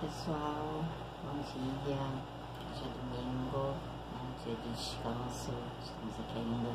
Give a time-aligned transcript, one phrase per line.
[0.00, 0.82] pessoal,
[1.22, 1.94] bom dia.
[1.94, 3.74] Hoje é domingo,
[4.10, 5.52] né, dia de descanso.
[5.82, 6.70] Estamos aqui ainda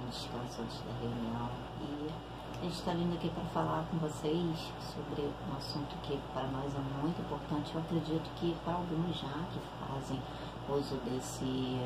[0.00, 1.50] em descanso antes da reunião
[1.80, 2.10] e
[2.58, 6.74] a gente está vindo aqui para falar com vocês sobre um assunto que para nós
[6.74, 7.74] é muito importante.
[7.74, 10.20] Eu acredito que para alguns já que fazem
[10.68, 11.78] uso desse,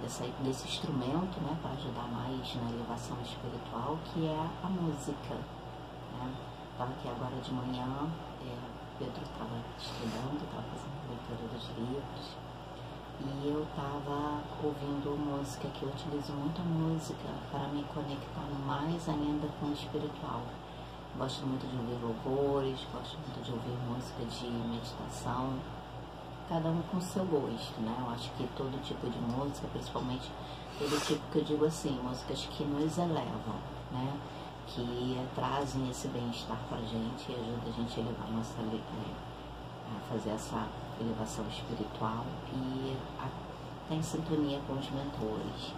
[0.00, 5.34] desse, desse instrumento né, para ajudar mais na elevação espiritual, que é a música.
[5.34, 6.34] Né?
[6.72, 8.08] Estava aqui agora de manhã.
[8.40, 12.44] É, Pedro estava estudando, estava fazendo leitura dos livros
[13.20, 19.08] e eu estava ouvindo música, que eu utilizo muito a música para me conectar mais
[19.08, 20.42] ainda com o espiritual.
[21.16, 25.58] Gosto muito de ouvir louvores, gosto muito de ouvir música de meditação,
[26.48, 27.96] cada um com seu gosto, né?
[28.00, 30.30] Eu acho que todo tipo de música, principalmente
[30.78, 33.58] todo tipo que eu digo assim, músicas que nos elevam,
[33.92, 34.18] né?
[34.66, 39.96] Que trazem esse bem-estar para a gente e ajuda a gente a elevar nossa, é,
[39.96, 40.66] a fazer essa
[41.00, 43.28] elevação espiritual e a,
[43.88, 45.74] tá em sintonia com os mentores.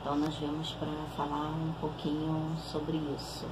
[0.00, 3.46] Então nós viemos para falar um pouquinho sobre isso.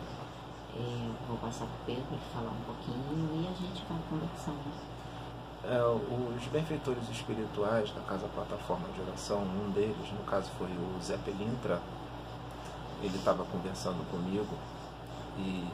[0.77, 4.95] É, vou passar para o Pedro para falar um pouquinho e a gente vai conversando.
[5.65, 11.03] É, os benfeitores espirituais da Casa Plataforma de Oração, um deles, no caso foi o
[11.03, 11.81] Zé Pelintra,
[13.03, 14.57] ele estava conversando comigo
[15.39, 15.67] e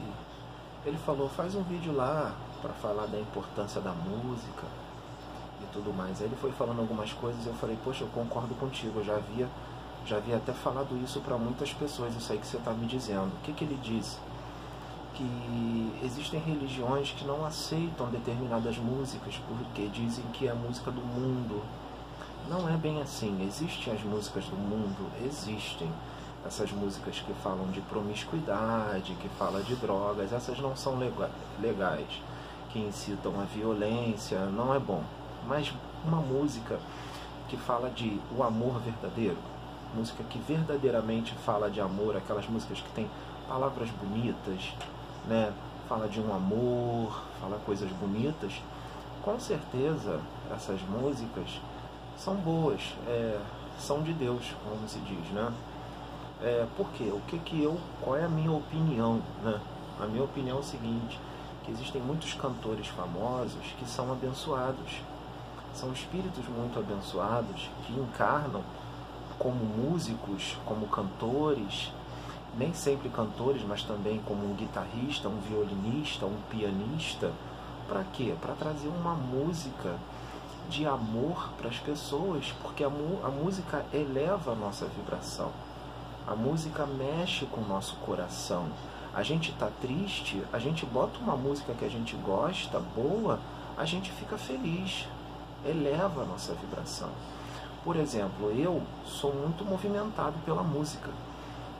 [0.85, 4.65] ele falou, faz um vídeo lá para falar da importância da música
[5.61, 6.19] e tudo mais.
[6.21, 9.47] Aí ele foi falando algumas coisas eu falei, poxa, eu concordo contigo, eu já havia,
[10.05, 13.27] já havia até falado isso para muitas pessoas, isso aí que você está me dizendo.
[13.27, 14.17] O que, que ele disse?
[15.13, 21.01] Que existem religiões que não aceitam determinadas músicas porque dizem que é a música do
[21.01, 21.61] mundo.
[22.49, 23.45] Não é bem assim.
[23.47, 25.91] Existem as músicas do mundo, existem
[26.45, 30.97] essas músicas que falam de promiscuidade, que falam de drogas, essas não são
[31.59, 32.21] legais,
[32.71, 35.03] que incitam a violência, não é bom.
[35.47, 35.71] Mas
[36.05, 36.79] uma música
[37.47, 39.37] que fala de o amor verdadeiro,
[39.95, 43.09] música que verdadeiramente fala de amor, aquelas músicas que tem
[43.47, 44.73] palavras bonitas,
[45.27, 45.51] né?
[45.87, 48.53] Fala de um amor, fala coisas bonitas.
[49.21, 50.19] Com certeza
[50.49, 51.59] essas músicas
[52.17, 53.39] são boas, é,
[53.77, 55.51] são de Deus, como se diz, né?
[56.43, 57.11] É, por quê?
[57.13, 59.59] O que que eu, qual é a minha opinião, né?
[59.99, 61.19] A minha opinião é o seguinte,
[61.63, 65.01] que existem muitos cantores famosos que são abençoados.
[65.75, 68.63] São espíritos muito abençoados que encarnam
[69.37, 71.91] como músicos, como cantores,
[72.57, 77.31] nem sempre cantores, mas também como um guitarrista, um violinista, um pianista.
[77.87, 78.35] Para quê?
[78.41, 79.95] Para trazer uma música
[80.69, 85.51] de amor para as pessoas, porque a, a música eleva a nossa vibração.
[86.27, 88.67] A música mexe com o nosso coração.
[89.13, 93.39] A gente está triste, a gente bota uma música que a gente gosta, boa,
[93.77, 95.07] a gente fica feliz,
[95.65, 97.09] eleva a nossa vibração.
[97.83, 101.09] Por exemplo, eu sou muito movimentado pela música.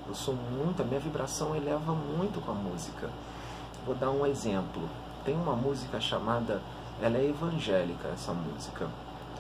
[0.07, 3.09] Eu sou muito, a minha vibração eleva muito com a música.
[3.85, 4.81] Vou dar um exemplo.
[5.23, 6.59] Tem uma música chamada,
[6.99, 8.89] ela é evangélica essa música,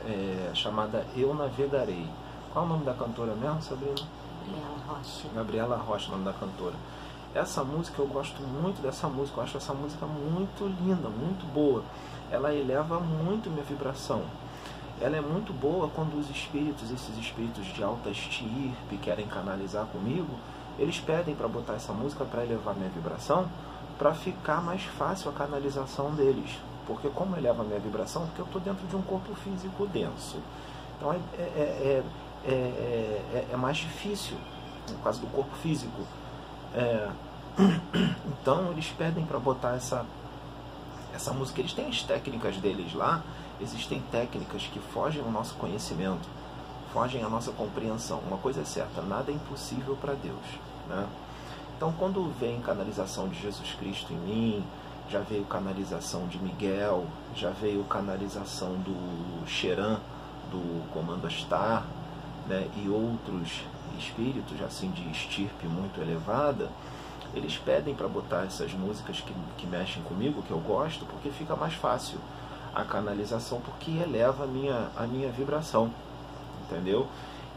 [0.05, 2.07] é, chamada Eu Navegarei.
[2.53, 4.20] Qual é o nome da cantora mesmo, Sabrina?
[4.51, 5.27] Gabriela Rocha.
[5.33, 6.75] Gabriela Rocha, o nome da cantora.
[7.33, 11.83] Essa música, eu gosto muito dessa música, eu acho essa música muito linda, muito boa.
[12.29, 14.23] Ela eleva muito minha vibração.
[14.99, 20.29] Ela é muito boa quando os espíritos, esses espíritos de alta estirpe, querem canalizar comigo,
[20.77, 23.47] eles pedem para botar essa música para elevar minha vibração,
[23.97, 26.51] para ficar mais fácil a canalização deles.
[26.85, 28.25] Porque como eleva minha vibração?
[28.27, 30.37] Porque eu estou dentro de um corpo físico denso.
[30.97, 32.03] Então é, é, é,
[32.45, 34.37] é, é, é, mais difícil,
[34.89, 36.01] no caso do corpo físico.
[36.73, 37.09] É,
[38.25, 40.05] então eles pedem para botar essa,
[41.13, 41.61] essa música.
[41.61, 43.23] Eles têm as técnicas deles lá,
[43.59, 46.27] existem técnicas que fogem ao nosso conhecimento,
[46.93, 48.19] fogem à nossa compreensão.
[48.27, 50.45] Uma coisa é certa, nada é impossível para Deus.
[50.87, 51.07] Né?
[51.77, 54.65] Então quando vem canalização de Jesus Cristo em mim,
[55.09, 57.05] já veio canalização de Miguel,
[57.35, 59.99] já veio canalização do Xeran,
[60.49, 61.85] do Comando Astar,
[62.51, 63.61] né, e outros
[63.97, 66.69] espíritos assim de estirpe muito elevada,
[67.33, 71.55] eles pedem para botar essas músicas que, que mexem comigo, que eu gosto, porque fica
[71.55, 72.19] mais fácil
[72.75, 75.91] a canalização, porque eleva a minha, a minha vibração,
[76.65, 77.07] entendeu?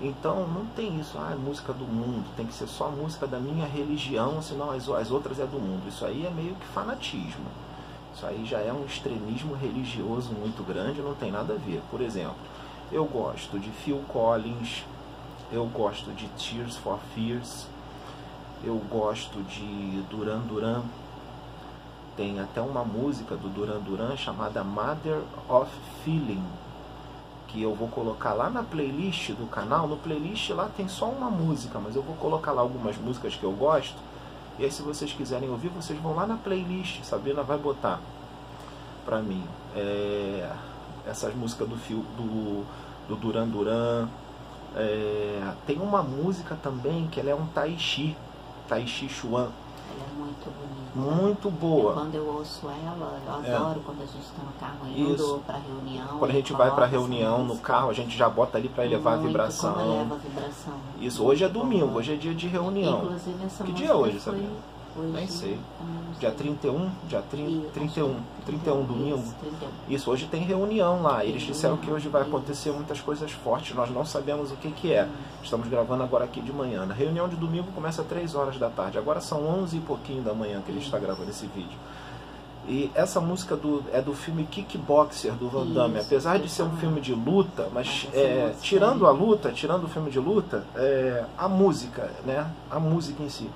[0.01, 3.67] Então não tem isso, ah, música do mundo, tem que ser só música da minha
[3.67, 5.89] religião, senão as, as outras é do mundo.
[5.89, 7.47] Isso aí é meio que fanatismo.
[8.15, 11.83] Isso aí já é um extremismo religioso muito grande, não tem nada a ver.
[11.91, 12.37] Por exemplo,
[12.93, 14.85] eu gosto de Phil Collins,
[15.53, 17.67] eu gosto de Tears for Fears,
[18.63, 20.83] eu gosto de Duran Duran,
[22.17, 25.71] tem até uma música do Duran Duran chamada Mother of
[26.05, 26.45] Feeling,
[27.49, 29.87] que eu vou colocar lá na playlist do canal.
[29.87, 33.45] No playlist lá tem só uma música, mas eu vou colocar lá algumas músicas que
[33.45, 33.97] eu gosto.
[34.59, 38.01] E aí se vocês quiserem ouvir, vocês vão lá na playlist, Sabrina vai botar
[39.05, 39.43] pra mim.
[39.75, 40.49] É,
[41.07, 42.65] essas músicas do, fio, do,
[43.09, 44.09] do Duran Duran.
[44.77, 48.17] É, tem uma música também que ela é um Tai Chi,
[48.69, 51.13] Tai Chi Chuan Ela é muito bonita.
[51.15, 51.93] muito boa.
[51.95, 53.55] quando eu ouço ela, eu É.
[53.55, 56.19] adoro quando a gente está no carro indo para reunião.
[56.19, 57.67] Quando a gente vai para reunião no música.
[57.73, 59.75] carro, a gente já bota ali para elevar a Muito, vibração.
[59.75, 60.75] Quando eleva a vibração.
[61.01, 63.05] Isso, hoje é domingo, hoje é dia de reunião.
[63.05, 64.33] Inclusive essa Que dia é hoje, foi...
[64.33, 64.74] Sabrina?
[64.97, 65.59] Hoje, Nem sei.
[65.81, 66.39] não Dia sei.
[66.39, 69.19] 31, dia 30, Isso, 31, 31 domingo.
[69.19, 69.69] Isso, 31.
[69.89, 71.25] Isso, hoje tem reunião lá.
[71.25, 74.93] Eles disseram que hoje vai acontecer muitas coisas fortes, nós não sabemos o que, que
[74.93, 75.09] é.
[75.43, 76.87] Estamos gravando agora aqui de manhã.
[76.89, 78.97] A reunião de domingo começa às 3 horas da tarde.
[78.97, 81.79] Agora são 11 e pouquinho da manhã que ele está gravando esse vídeo.
[82.67, 85.99] E essa música do, é do filme Kickboxer do Van Damme.
[85.99, 89.89] Isso, Apesar de ser um filme de luta, mas é, tirando a luta, tirando o
[89.89, 92.51] filme de luta, é, a música, né?
[92.71, 93.51] A música em si.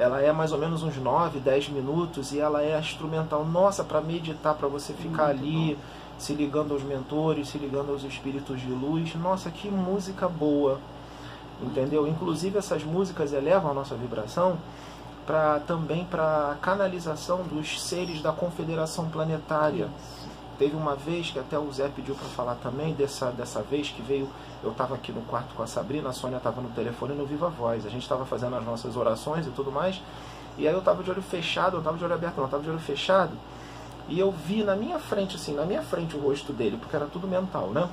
[0.00, 3.44] Ela é mais ou menos uns 9, 10 minutos e ela é instrumental.
[3.44, 5.78] Nossa, para meditar, para você ficar Muito ali
[6.18, 9.14] se ligando aos mentores, se ligando aos espíritos de luz.
[9.14, 10.80] Nossa, que música boa.
[11.62, 12.06] Entendeu?
[12.08, 14.56] Inclusive essas músicas elevam a nossa vibração
[15.26, 19.84] para também para canalização dos seres da Confederação Planetária.
[19.84, 20.39] Isso.
[20.60, 24.02] Teve uma vez que até o Zé pediu para falar também, dessa, dessa vez que
[24.02, 24.28] veio,
[24.62, 27.48] eu estava aqui no quarto com a Sabrina, a Sônia estava no telefone no Viva
[27.48, 27.86] Voz.
[27.86, 30.02] A gente estava fazendo as nossas orações e tudo mais.
[30.58, 32.62] E aí eu estava de olho fechado, eu estava de olho aberto, não, eu estava
[32.62, 33.32] de olho fechado.
[34.06, 37.06] E eu vi na minha frente, assim, na minha frente o rosto dele, porque era
[37.06, 37.88] tudo mental, né?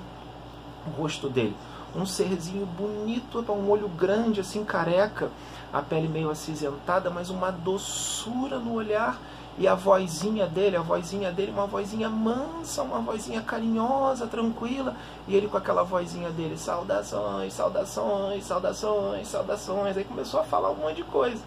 [0.87, 1.55] O rosto dele.
[1.95, 5.31] Um serzinho bonito, um olho grande, assim, careca,
[5.73, 9.19] a pele meio acinzentada, mas uma doçura no olhar.
[9.59, 14.95] E a vozinha dele, a vozinha dele, uma vozinha mansa, uma vozinha carinhosa, tranquila.
[15.27, 19.97] E ele com aquela vozinha dele, saudações, saudações, saudações, saudações.
[19.97, 21.41] Aí começou a falar um monte de coisa.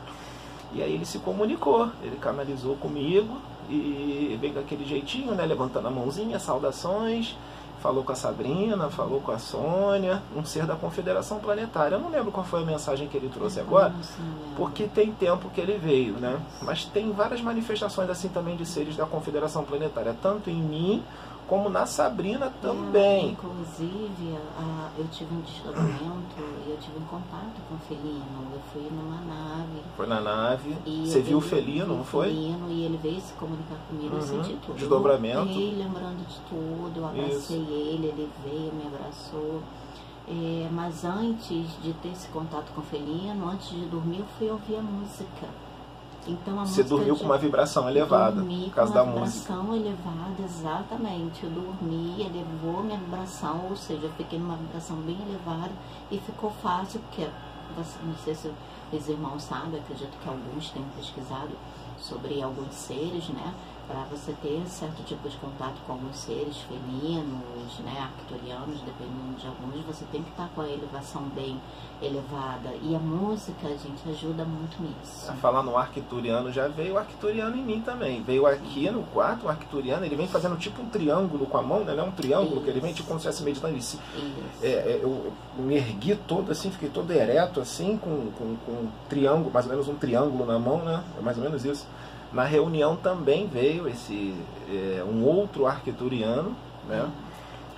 [0.72, 3.36] E aí ele se comunicou, ele canalizou comigo
[3.68, 5.46] e veio com aquele jeitinho, né?
[5.46, 7.36] Levantando a mãozinha, saudações.
[7.82, 11.94] Falou com a Sabrina, falou com a Sônia, um ser da Confederação Planetária.
[11.94, 13.94] Eu não lembro qual foi a mensagem que ele trouxe agora,
[14.56, 16.38] porque tem tempo que ele veio, né?
[16.60, 21.02] Mas tem várias manifestações assim também de seres da Confederação Planetária, tanto em mim
[21.50, 23.30] como na Sabrina também.
[23.30, 24.38] inclusive,
[24.96, 28.24] eu tive um desdobramento e eu tive um contato com o felino.
[28.54, 29.82] Eu fui numa nave.
[29.96, 32.28] Foi na nave, você eu viu o felino, não foi?
[32.28, 34.44] felino e ele veio se comunicar comigo, eu Uhum.
[34.44, 34.76] senti tudo.
[34.76, 35.48] Desdobramento.
[35.50, 37.52] Eu lembrando de tudo, eu abracei Isso.
[37.54, 39.60] ele, ele veio, me abraçou.
[40.28, 44.48] É, mas antes de ter esse contato com o felino, antes de dormir, eu fui
[44.48, 45.48] ouvir a música.
[46.26, 49.52] Então a Você dormiu com uma vibração elevada, Dormi por causa com da uma música.
[49.54, 51.44] vibração elevada, exatamente.
[51.44, 55.72] Eu dormi, elevou minha vibração, ou seja, eu fiquei numa vibração bem elevada
[56.10, 57.26] e ficou fácil, porque
[58.04, 58.50] não sei se
[58.92, 61.50] os irmãos sabem, acredito que alguns tenham pesquisado
[61.98, 63.54] sobre alguns seres, né?
[63.90, 67.98] Para você ter certo tipo de contato com alguns seres felinos, né?
[68.00, 71.60] Arcturianos, dependendo de alguns, você tem que estar com a elevação bem
[72.00, 72.70] elevada.
[72.84, 75.28] E a música, gente, ajuda muito nisso.
[75.28, 78.22] A falar no arcturiano já veio o arcturiano em mim também.
[78.22, 81.80] Veio aqui no quarto, o arcturiano, ele vem fazendo tipo um triângulo com a mão,
[81.80, 81.92] né?
[81.92, 83.74] Não é um triângulo, que ele vem tipo como se estivesse meditando.
[83.74, 84.64] Ele se, Isso.
[84.64, 88.88] é, é, eu me ergui todo assim, fiquei todo ereto assim, com, com, com um
[89.08, 91.02] triângulo, mais ou menos um triângulo na mão, né?
[91.18, 91.88] É mais ou menos isso.
[92.32, 94.34] Na reunião também veio esse
[94.68, 96.54] é, um outro arcturiano,
[96.88, 97.10] né?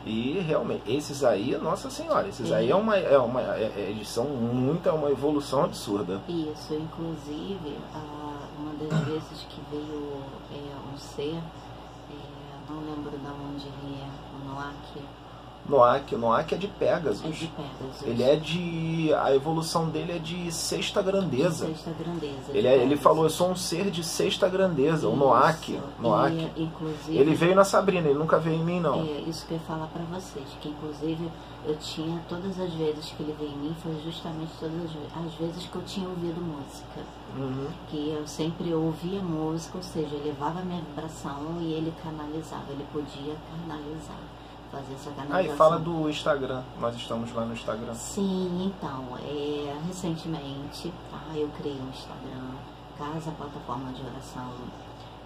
[0.05, 4.09] E realmente, esses aí, nossa senhora, esses aí é uma, é uma é- é- eles
[4.09, 6.21] são muito, é uma evolução absurda.
[6.29, 7.79] Isso, inclusive,
[8.59, 10.21] uma das vezes que veio
[10.53, 15.01] é, um ser, é, não lembro de onde ele é, o Noak,
[15.69, 17.25] Noak, o Noak é de Pegasus.
[17.25, 18.03] é de Pegasus.
[18.07, 19.15] Ele é de.
[19.15, 21.67] A evolução dele é de sexta grandeza.
[21.67, 22.53] Sexta grandeza.
[22.53, 25.19] de Ele, é- ele falou, eu sou um ser de sexta grandeza, o Isso.
[25.21, 25.81] Noak.
[26.01, 26.51] Noak.
[26.57, 29.01] E, inclusive, Ele veio na Sabrina, ele nunca veio em mim, não.
[29.03, 31.31] É, isso que eu ia falar pra vocês, que inclusive
[31.65, 35.27] eu tinha, todas as vezes que ele veio em mim, foi justamente todas as ve-
[35.27, 37.01] as vezes que eu tinha ouvido música.
[37.35, 37.67] Uhum.
[37.89, 42.65] que eu sempre ouvia música, ou seja, eu levava a minha vibração e ele canalizava,
[42.69, 44.19] ele podia canalizar,
[44.73, 45.55] fazer essa Ah, canalização.
[45.55, 46.63] e fala do Instagram.
[46.81, 47.95] Nós estamos lá no Instagram.
[47.95, 52.55] Sim, então, é, recentemente tá, eu criei um Instagram,
[52.99, 54.51] Casa Plataforma de Oração,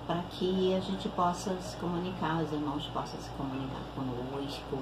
[0.07, 4.79] para que a gente possa se comunicar, os irmãos possam se comunicar conosco,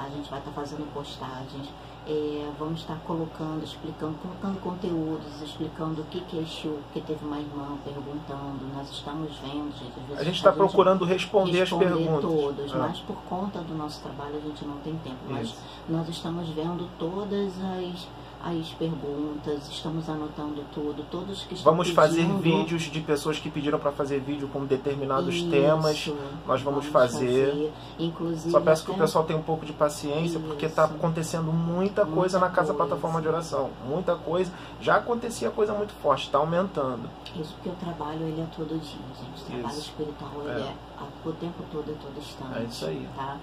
[0.00, 1.68] A gente vai estar fazendo postagens,
[2.06, 7.24] é, vamos estar colocando, explicando, colocando conteúdos, explicando o que, que é Exu, porque teve
[7.24, 9.98] uma irmã perguntando, nós estamos vendo, gente.
[9.98, 12.30] Às vezes a gente está procurando responder, responder as perguntas.
[12.30, 12.78] todos, Ah.
[12.78, 15.18] mas por conta do nosso trabalho a gente não tem tempo.
[15.28, 15.58] Mas Isso.
[15.88, 18.06] nós estamos vendo todas as,
[18.44, 23.50] as perguntas, estamos anotando tudo, todos que estão Vamos fazer pedindo- vídeos de pessoas que
[23.50, 26.10] pediram para fazer vídeo com determinados Isso, temas.
[26.46, 27.72] nós vamos fazer.
[27.98, 30.94] Inclusive, Só peço que o pessoal tenha um pouco de paciência, porque está Isso.
[30.94, 32.86] acontecendo muita coisa Muita na casa coisa.
[32.86, 33.70] plataforma de oração.
[33.86, 34.52] Muita coisa.
[34.80, 37.10] Já acontecia coisa muito forte, está aumentando.
[37.34, 39.42] Isso porque o trabalho ele é todo dia, gente.
[39.42, 39.80] O trabalho Isso.
[39.80, 40.64] espiritual ele É.
[40.64, 42.58] é, a- o tempo todo, é todo instante.
[42.58, 43.08] É isso aí.
[43.16, 43.36] Tá?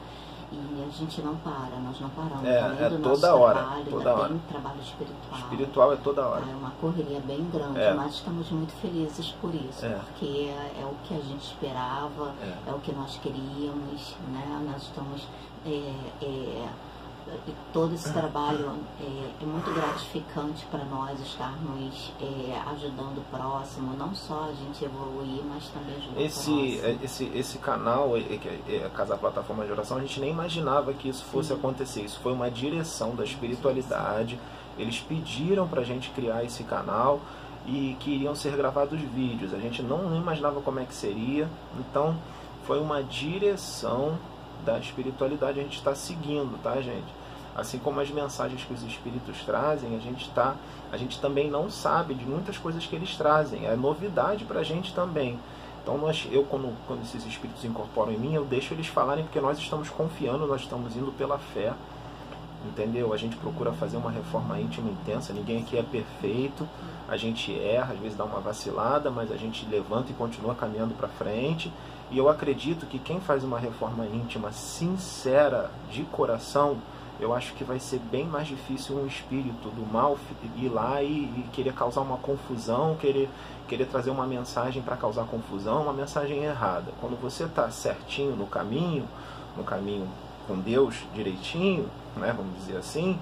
[0.51, 2.45] E a gente não para, nós não paramos.
[2.45, 4.27] É, Além é do toda nosso hora, trabalho, toda hora.
[4.29, 5.39] tem trabalho espiritual.
[5.39, 6.41] Espiritual é toda hora.
[6.41, 6.51] Tá?
[6.51, 7.93] É uma correria bem grande, É.
[7.93, 9.89] mas estamos muito felizes por isso, É.
[9.89, 12.69] porque é, é o que a gente esperava, É.
[12.69, 14.61] é, o que nós queríamos, né?
[14.71, 15.27] Nós estamos.
[17.27, 23.17] É, é, e todo esse trabalho é, é muito gratificante para nós estarmos é, ajudando
[23.17, 26.99] o próximo, não só a gente evoluir, mas também ajudar Esse, o próximo.
[27.03, 30.93] esse, esse canal, é- é- é a Casa Plataforma de Oração, a gente nem imaginava
[30.93, 31.55] que isso fosse Sim.
[31.55, 32.01] acontecer.
[32.01, 34.39] Isso foi uma direção da espiritualidade.
[34.77, 37.19] Eles pediram para a gente criar esse canal
[37.65, 39.53] e que iriam ser gravados vídeos.
[39.53, 41.49] A gente não, não imaginava como é que seria.
[41.79, 42.15] Então,
[42.67, 44.17] foi uma direção
[44.63, 45.59] da espiritualidade.
[45.59, 47.13] A gente está seguindo, tá, gente?
[47.55, 50.55] Assim como as mensagens que os espíritos trazem, a gente tá,
[50.91, 53.65] a gente também não sabe de muitas coisas que eles trazem.
[53.65, 55.39] É novidade para a gente também.
[55.81, 59.39] Então nós, eu quando, quando esses espíritos incorporam em mim, eu deixo eles falarem porque
[59.39, 61.73] nós estamos confiando, nós estamos indo pela fé,
[62.65, 63.13] entendeu?
[63.13, 65.31] A gente procura fazer uma reforma íntima intensa.
[65.31, 66.67] Ninguém aqui é perfeito.
[67.07, 70.95] A gente erra, às vezes dá uma vacilada, mas a gente levanta e continua caminhando
[70.95, 71.71] para frente.
[72.11, 76.77] E eu acredito que quem faz uma reforma íntima sincera, de coração,
[77.19, 80.17] eu acho que vai ser bem mais difícil um espírito do mal
[80.57, 83.29] ir lá e, e querer causar uma confusão, querer,
[83.67, 86.91] querer trazer uma mensagem para causar confusão, uma mensagem errada.
[86.99, 89.07] Quando você está certinho no caminho,
[89.55, 90.07] no caminho
[90.45, 93.17] com Deus direitinho, né, vamos dizer assim,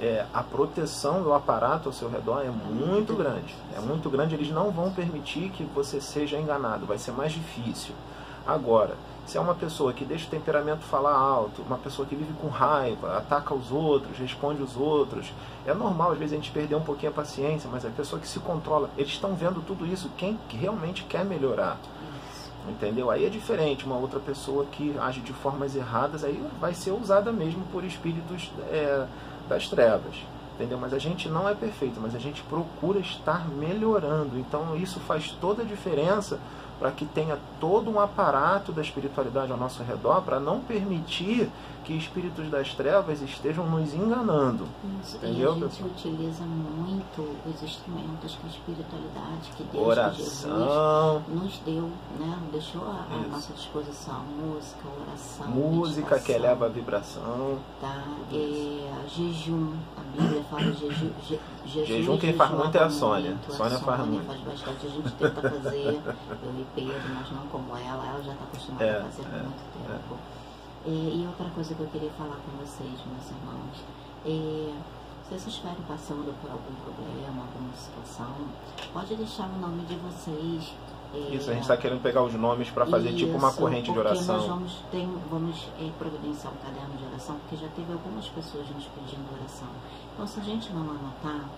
[0.00, 3.54] é, a proteção do aparato ao seu redor é muito grande.
[3.76, 7.94] É muito grande, eles não vão permitir que você seja enganado, vai ser mais difícil.
[8.46, 12.32] Agora, se é uma pessoa que deixa o temperamento falar alto, uma pessoa que vive
[12.34, 15.32] com raiva, ataca os outros, responde os outros,
[15.64, 18.26] é normal às vezes a gente perder um pouquinho a paciência, mas a pessoa que
[18.26, 21.78] se controla, eles estão vendo tudo isso, quem realmente quer melhorar.
[22.68, 23.10] Entendeu?
[23.10, 27.32] Aí é diferente, uma outra pessoa que age de formas erradas, aí vai ser usada
[27.32, 29.06] mesmo por espíritos é,
[29.48, 30.14] das trevas.
[30.54, 30.78] Entendeu?
[30.78, 34.38] Mas a gente não é perfeito, mas a gente procura estar melhorando.
[34.38, 36.38] Então isso faz toda a diferença
[36.82, 41.48] para que tenha todo um aparato da espiritualidade ao nosso redor para não permitir
[41.84, 44.66] que espíritos das trevas estejam nos enganando.
[45.00, 45.16] Isso.
[45.16, 45.90] Entendeu, a gente pessoal?
[45.90, 52.38] utiliza muito os instrumentos que a espiritualidade, que Deus, que Jesus Oração, nos deu, né?
[52.50, 57.58] Deixou à nossa disposição música, oração, música que eleva a vibração.
[57.80, 58.02] tá?
[58.32, 63.30] É, jejum, a Bíblia fala jejum, je, jejum Jejum quem faz muito é a Sônia.
[63.30, 64.26] muito, Sônia faz muito.
[64.26, 68.32] faz bastante, a gente tenta fazer, eu e Pedro, mas não como ela, ela já
[68.32, 70.18] está acostumada É, a fazer por é, muito tempo.
[70.84, 73.76] É, e outra coisa que eu queria falar com vocês, meus irmãos,
[74.26, 74.72] é,
[75.24, 78.34] se vocês estiverem passando por algum problema, alguma situação,
[78.92, 80.74] pode deixar o nome de vocês.
[81.14, 84.36] Isso, a gente está querendo pegar os nomes para fazer tipo uma corrente de oração.
[84.36, 88.66] Nós vamos, tem, vamos é, providenciar um caderno de oração, porque já teve algumas pessoas
[88.70, 89.68] nos pedindo oração.
[90.14, 91.48] Então, se a gente não anotar,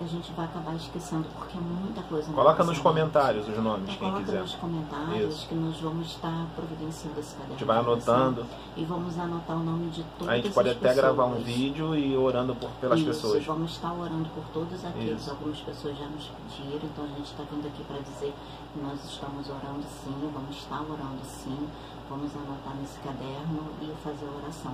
[0.00, 2.32] a gente vai acabar esquecendo, porque é muita coisa.
[2.32, 4.40] Coloca nos comentários os nomes, Então, quem coloca quiser.
[4.40, 5.48] nos comentários Isso.
[5.48, 7.54] que nós vamos estar providenciando esse caderno.
[7.54, 8.46] A gente vai anotando.
[8.76, 11.46] E vamos anotar o nome de todas A gente pode até gravar um pessoas.
[11.46, 13.44] vídeo e orando por, pelas Isso, pessoas.
[13.46, 15.20] Vamos estar orando por todos aqueles.
[15.20, 15.30] Isso.
[15.30, 18.34] Algumas pessoas já nos pediram, então a gente está vindo aqui para dizer
[18.72, 21.68] que nós estamos orando sim, vamos estar orando sim.
[22.10, 24.72] Vamos anotar nesse caderno e fazer a oração.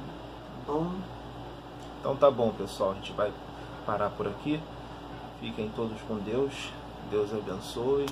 [0.67, 0.91] Tá bom?
[2.01, 2.91] Então tá bom, pessoal.
[2.93, 3.31] A gente vai
[3.87, 4.61] parar por aqui.
[5.41, 6.71] Fiquem todos com Deus.
[7.11, 8.07] Deus abençoe.